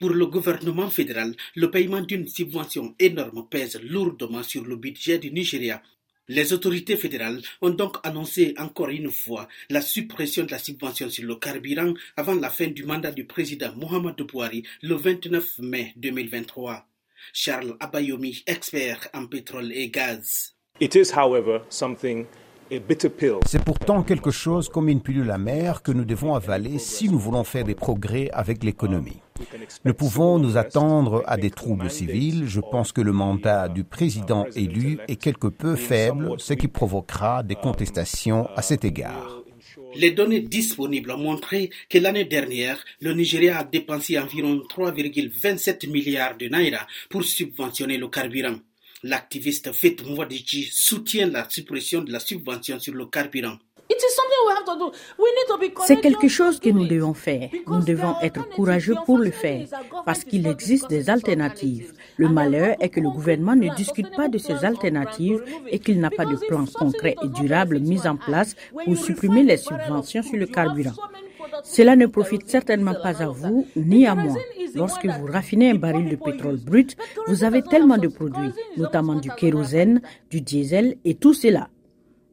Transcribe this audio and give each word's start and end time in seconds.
Pour 0.00 0.10
le 0.10 0.26
gouvernement 0.26 0.90
fédéral, 0.90 1.34
le 1.54 1.70
paiement 1.70 2.02
d'une 2.02 2.28
subvention 2.28 2.94
énorme 2.98 3.46
pèse 3.48 3.80
lourdement 3.82 4.42
sur 4.42 4.64
le 4.64 4.76
budget 4.76 5.18
du 5.18 5.30
Nigeria. 5.30 5.82
Les 6.28 6.52
autorités 6.52 6.96
fédérales 6.96 7.40
ont 7.62 7.70
donc 7.70 7.96
annoncé 8.02 8.54
encore 8.58 8.88
une 8.90 9.10
fois 9.10 9.48
la 9.70 9.80
suppression 9.80 10.44
de 10.44 10.50
la 10.50 10.58
subvention 10.58 11.08
sur 11.08 11.24
le 11.24 11.36
carburant 11.36 11.94
avant 12.16 12.34
la 12.34 12.50
fin 12.50 12.66
du 12.66 12.84
mandat 12.84 13.12
du 13.12 13.24
président 13.24 13.72
Mohamed 13.76 14.16
Bouhari 14.16 14.64
le 14.82 14.96
29 14.96 15.58
mai 15.60 15.92
2023. 15.96 16.86
Charles 17.32 17.76
Abayomi, 17.80 18.42
expert 18.46 19.08
en 19.14 19.26
pétrole 19.26 19.72
et 19.72 19.88
gaz. 19.88 20.54
C'est 23.46 23.64
pourtant 23.64 24.02
quelque 24.02 24.30
chose 24.30 24.68
comme 24.68 24.88
une 24.88 25.00
pilule 25.00 25.30
amère 25.30 25.82
que 25.82 25.92
nous 25.92 26.04
devons 26.04 26.34
avaler 26.34 26.78
si 26.78 27.08
nous 27.08 27.18
voulons 27.18 27.44
faire 27.44 27.64
des 27.64 27.76
progrès 27.76 28.28
avec 28.32 28.64
l'économie. 28.64 29.20
Nous 29.84 29.94
pouvons 29.94 30.38
nous 30.38 30.56
attendre 30.56 31.22
à 31.26 31.36
des 31.36 31.50
troubles 31.50 31.90
civils. 31.90 32.44
Je 32.48 32.60
pense 32.60 32.90
que 32.90 33.00
le 33.00 33.12
mandat 33.12 33.68
du 33.68 33.84
président 33.84 34.46
élu 34.56 34.98
est 35.06 35.16
quelque 35.16 35.46
peu 35.46 35.76
faible, 35.76 36.34
ce 36.38 36.54
qui 36.54 36.66
provoquera 36.68 37.42
des 37.42 37.54
contestations 37.54 38.48
à 38.56 38.62
cet 38.62 38.84
égard. 38.84 39.42
Les 39.94 40.10
données 40.10 40.40
disponibles 40.40 41.12
ont 41.12 41.18
montré 41.18 41.70
que 41.88 41.98
l'année 41.98 42.24
dernière, 42.24 42.84
le 43.00 43.12
Nigeria 43.12 43.58
a 43.58 43.64
dépensé 43.64 44.18
environ 44.18 44.60
3,27 44.68 45.88
milliards 45.90 46.36
de 46.36 46.48
naira 46.48 46.86
pour 47.08 47.24
subventionner 47.24 47.96
le 47.96 48.08
carburant. 48.08 48.56
L'activiste 49.08 49.72
Fit 49.72 49.96
Mwadichi 50.04 50.68
soutient 50.72 51.28
la 51.30 51.48
suppression 51.48 52.02
de 52.02 52.10
la 52.10 52.18
subvention 52.18 52.80
sur 52.80 52.92
le 52.92 53.06
carburant. 53.06 53.56
C'est 55.86 56.00
quelque 56.00 56.26
chose 56.26 56.58
que 56.58 56.70
nous 56.70 56.88
devons 56.88 57.14
faire. 57.14 57.48
Nous 57.68 57.84
devons 57.84 58.16
être 58.20 58.48
courageux 58.48 58.96
pour 59.04 59.18
le 59.18 59.30
faire 59.30 59.68
parce 60.04 60.24
qu'il 60.24 60.44
existe 60.48 60.88
des 60.88 61.08
alternatives. 61.08 61.92
Le 62.16 62.28
malheur 62.28 62.74
est 62.80 62.88
que 62.88 62.98
le 62.98 63.10
gouvernement 63.10 63.54
ne 63.54 63.72
discute 63.76 64.10
pas 64.16 64.26
de 64.26 64.38
ces 64.38 64.64
alternatives 64.64 65.44
et 65.68 65.78
qu'il 65.78 66.00
n'a 66.00 66.10
pas 66.10 66.26
de 66.26 66.36
plan 66.48 66.64
concret 66.66 67.14
et 67.22 67.28
durable 67.28 67.78
mis 67.78 68.08
en 68.08 68.16
place 68.16 68.56
pour 68.84 68.96
supprimer 68.96 69.44
les 69.44 69.56
subventions 69.56 70.24
sur 70.24 70.36
le 70.36 70.46
carburant. 70.46 70.96
Cela 71.62 71.94
ne 71.94 72.06
profite 72.06 72.48
certainement 72.50 72.94
pas 72.94 73.22
à 73.22 73.28
vous 73.28 73.68
ni 73.76 74.04
à 74.04 74.16
moi. 74.16 74.34
Lorsque 74.76 75.06
vous 75.06 75.26
raffinez 75.26 75.70
un 75.70 75.74
baril 75.74 76.08
de 76.10 76.16
pétrole 76.16 76.58
brut, 76.58 76.96
vous 77.28 77.44
avez 77.44 77.62
tellement 77.62 77.98
de 77.98 78.08
produits, 78.08 78.52
notamment 78.76 79.14
du 79.14 79.30
kérosène, 79.30 80.02
du 80.30 80.40
diesel 80.42 80.96
et 81.04 81.14
tout 81.14 81.34
cela. 81.34 81.70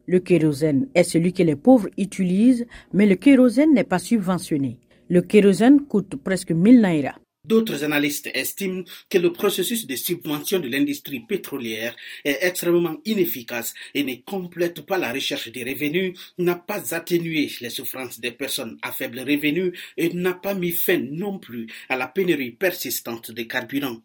Le 0.05 0.19
kérosène 0.19 0.87
est 0.93 1.03
celui 1.03 1.31
que 1.31 1.43
les 1.43 1.55
pauvres 1.55 1.87
utilisent, 1.97 2.65
mais 2.91 3.05
le 3.05 3.15
kérosène 3.15 3.73
n'est 3.73 3.85
pas 3.85 3.99
subventionné. 3.99 4.77
Le 5.09 5.21
kérosène 5.21 5.85
coûte 5.85 6.17
presque 6.17 6.51
1000 6.51 6.81
naira. 6.81 7.15
D'autres 7.45 7.83
analystes 7.83 8.29
estiment 8.33 8.85
que 9.09 9.17
le 9.17 9.33
processus 9.33 9.85
de 9.85 9.97
subvention 9.97 10.59
de 10.59 10.69
l'industrie 10.69 11.19
pétrolière 11.19 11.93
est 12.23 12.37
extrêmement 12.41 12.95
inefficace 13.03 13.73
et 13.93 14.03
ne 14.05 14.15
complète 14.25 14.85
pas 14.85 14.97
la 14.97 15.11
recherche 15.11 15.49
des 15.51 15.65
revenus, 15.65 16.17
n'a 16.37 16.55
pas 16.55 16.95
atténué 16.95 17.51
les 17.59 17.69
souffrances 17.69 18.21
des 18.21 18.31
personnes 18.31 18.77
à 18.81 18.93
faible 18.93 19.19
revenu 19.19 19.73
et 19.97 20.13
n'a 20.13 20.33
pas 20.33 20.53
mis 20.53 20.71
fin 20.71 20.99
non 20.99 21.37
plus 21.37 21.67
à 21.89 21.97
la 21.97 22.07
pénurie 22.07 22.51
persistante 22.51 23.31
des 23.31 23.45
carburants. 23.45 23.99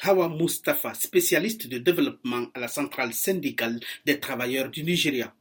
Hawa 0.00 0.28
Mustafa, 0.28 0.94
spécialiste 0.94 1.66
de 1.66 1.78
développement 1.78 2.46
à 2.54 2.60
la 2.60 2.68
centrale 2.68 3.12
syndicale 3.12 3.80
des 4.06 4.20
travailleurs 4.20 4.70
du 4.70 4.84
Nigeria. 4.84 5.34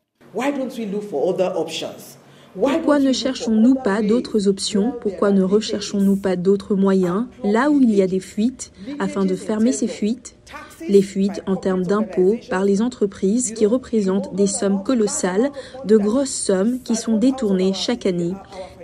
Pourquoi 2.56 3.00
ne 3.00 3.12
cherchons-nous 3.12 3.74
pas 3.74 4.04
d'autres 4.04 4.48
options? 4.48 4.94
Pourquoi 5.02 5.32
ne 5.32 5.42
recherchons-nous 5.42 6.18
pas 6.18 6.36
d'autres 6.36 6.76
moyens? 6.76 7.26
Là 7.44 7.72
où 7.72 7.82
il 7.82 7.96
y 7.96 8.04
a 8.04 8.08
des 8.08 8.20
fuites 8.20 8.72
afin 9.00 9.26
de 9.26 9.36
fermer 9.36 9.72
ces 9.72 9.88
fuites 9.88 10.36
Les 10.88 11.02
fuites 11.02 11.42
en 11.48 11.56
termes 11.56 11.84
d'impôts 11.84 12.38
par 12.52 12.64
les 12.64 12.84
entreprises 12.84 13.54
qui 13.54 13.66
représentent 13.66 14.36
des 14.36 14.46
sommes 14.46 14.84
colossales, 14.84 15.52
de 15.86 15.98
grosses 15.98 16.30
sommes 16.30 16.80
qui 16.84 16.96
sont 16.96 17.18
détournées 17.18 17.74
chaque 17.74 18.06
année. 18.06 18.34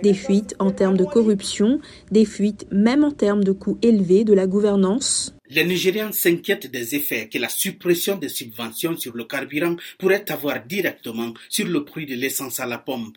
Des 0.02 0.14
fuites 0.14 0.56
en 0.58 0.72
termes 0.72 0.96
de 0.96 1.04
corruption, 1.04 1.78
des 2.10 2.24
fuites 2.24 2.66
même 2.72 3.04
en 3.04 3.12
termes 3.12 3.44
de 3.44 3.52
coûts 3.52 3.78
élevés 3.82 4.24
de 4.24 4.34
la 4.34 4.48
gouvernance. 4.48 5.32
Les 5.48 5.64
Nigérians 5.64 6.12
s'inquiètent 6.12 6.70
des 6.70 6.96
effets 6.96 7.28
que 7.28 7.38
la 7.38 7.48
suppression 7.48 8.16
des 8.16 8.28
subventions 8.28 8.96
sur 8.96 9.16
le 9.16 9.24
carburant 9.24 9.76
pourrait 9.98 10.24
avoir 10.28 10.64
directement 10.66 11.34
sur 11.48 11.68
le 11.68 11.84
prix 11.84 12.06
de 12.06 12.16
l'essence 12.16 12.58
à 12.58 12.66
la 12.66 12.78
pompe. 12.78 13.16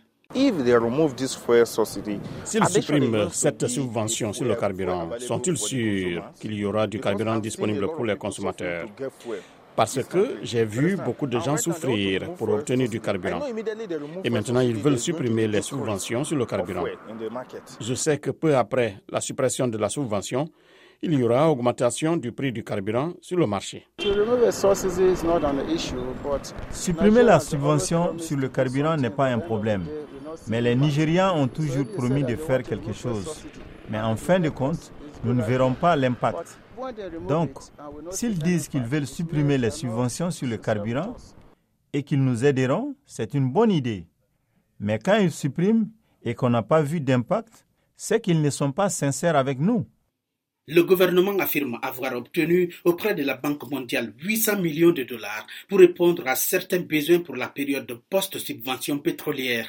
S'ils 2.44 2.66
suppriment 2.68 3.30
cette 3.32 3.68
subvention 3.68 4.34
sur 4.34 4.46
le 4.46 4.56
carburant, 4.56 5.10
sont-ils 5.20 5.58
sûrs 5.58 6.24
qu'il 6.40 6.54
y 6.54 6.66
aura 6.66 6.88
du 6.88 7.00
carburant 7.00 7.38
disponible 7.40 7.88
pour 7.88 8.06
les 8.06 8.16
consommateurs? 8.16 8.88
parce 9.76 10.04
que 10.04 10.38
j'ai 10.44 10.66
vu 10.66 10.98
beaucoup 11.04 11.28
de 11.28 11.40
gens 11.40 11.58
souffrir 11.58 12.32
pour 12.36 12.50
obtenir 12.50 12.90
du 12.90 13.00
carburant. 13.00 13.42
Et 14.24 14.30
maintenant, 14.30 14.60
ils 14.60 14.76
veulent 14.76 15.00
supprimer 15.00 15.48
les 15.48 15.62
subventions 15.62 16.24
sur 16.24 16.38
le 16.38 16.46
carburant. 16.46 16.84
Je 17.80 17.94
sais 17.94 18.18
que 18.20 18.32
peu 18.32 18.56
après 18.56 18.98
la 19.10 19.22
suppression 19.22 19.68
de 19.68 19.78
la 19.78 19.90
subvention, 19.90 20.48
il 21.02 21.14
y 21.20 21.24
aura 21.24 21.50
augmentation 21.52 22.16
du 22.16 22.32
prix 22.32 22.54
du 22.54 22.64
carburant 22.64 23.14
sur 23.20 23.38
le 23.38 23.46
marché. 23.46 23.88
Supprimer 26.72 27.24
la 27.24 27.40
subvention 27.42 28.18
sur 28.20 28.38
le 28.38 28.48
carburant 28.48 28.96
n'est 28.96 29.10
pas 29.10 29.26
un 29.28 29.40
problème. 29.40 29.84
Mais 30.48 30.62
les 30.62 30.76
Nigérians 30.76 31.36
ont 31.36 31.48
toujours 31.48 31.88
promis 31.88 32.24
de 32.24 32.36
faire 32.36 32.64
quelque 32.64 32.94
chose. 32.94 33.46
Mais 33.90 34.00
en 34.00 34.16
fin 34.16 34.40
de 34.40 34.50
compte, 34.50 34.92
nous 35.24 35.34
ne 35.34 35.44
verrons 35.44 35.74
pas 35.74 35.96
l'impact. 35.96 36.60
Donc, 37.28 37.52
s'ils 38.12 38.38
disent 38.40 38.68
qu'ils 38.68 38.84
veulent 38.84 39.08
supprimer 39.08 39.58
les 39.58 39.72
subventions 39.72 40.32
sur 40.32 40.48
le 40.48 40.58
carburant 40.58 41.16
et 41.94 42.04
qu'ils 42.04 42.24
nous 42.24 42.44
aideront, 42.44 42.96
c'est 43.06 43.34
une 43.34 43.52
bonne 43.52 43.72
idée. 43.72 44.08
Mais 44.80 45.00
quand 45.00 45.16
ils 45.18 45.32
suppriment 45.32 45.88
et 46.24 46.34
qu'on 46.36 46.50
n'a 46.50 46.64
pas 46.64 46.82
vu 46.82 47.00
d'impact, 47.00 47.66
c'est 47.96 48.20
qu'ils 48.20 48.42
ne 48.42 48.50
sont 48.50 48.72
pas 48.72 48.90
sincères 48.90 49.36
avec 49.36 49.60
nous. 49.60 49.86
Le 50.68 50.82
gouvernement 50.84 51.38
affirme 51.40 51.78
avoir 51.82 52.16
obtenu 52.16 52.74
auprès 52.86 53.14
de 53.14 53.24
la 53.24 53.36
Banque 53.36 53.70
mondiale 53.70 54.14
800 54.20 54.62
millions 54.62 54.92
de 54.92 55.04
dollars 55.04 55.46
pour 55.68 55.80
répondre 55.80 56.26
à 56.26 56.36
certains 56.36 56.80
besoins 56.80 57.20
pour 57.20 57.36
la 57.36 57.50
période 57.50 57.86
de 57.86 57.96
post-subvention 58.10 58.98
pétrolière. 59.00 59.68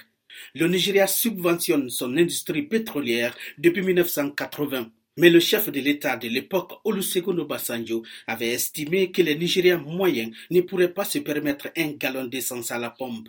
Le 0.54 0.68
Nigeria 0.68 1.06
subventionne 1.06 1.90
son 1.90 2.16
industrie 2.16 2.62
pétrolière 2.62 3.36
depuis 3.58 3.82
1980. 3.82 4.90
Mais 5.16 5.30
le 5.30 5.38
chef 5.38 5.68
de 5.70 5.80
l'État 5.80 6.16
de 6.16 6.26
l'époque, 6.28 6.72
Olusegun 6.84 7.38
Obasanjo, 7.38 8.02
avait 8.26 8.48
estimé 8.52 9.12
que 9.12 9.22
les 9.22 9.36
Nigériens 9.36 9.78
moyens 9.78 10.34
ne 10.50 10.60
pourraient 10.60 10.92
pas 10.92 11.04
se 11.04 11.18
permettre 11.20 11.68
un 11.76 11.92
gallon 11.92 12.24
d'essence 12.24 12.72
à 12.72 12.78
la 12.78 12.90
pompe. 12.90 13.28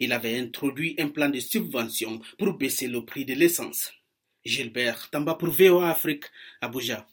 Il 0.00 0.12
avait 0.12 0.38
introduit 0.38 0.96
un 0.98 1.08
plan 1.08 1.28
de 1.28 1.38
subvention 1.38 2.20
pour 2.38 2.54
baisser 2.54 2.88
le 2.88 3.04
prix 3.04 3.24
de 3.24 3.34
l'essence. 3.34 3.92
Gilbert 4.44 5.10
Tamba 5.10 5.34
pour 5.34 5.50
VOA 5.50 5.90
Afrique, 5.90 6.24
Abuja. 6.60 7.06